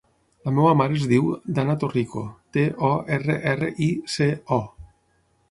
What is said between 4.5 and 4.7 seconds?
o.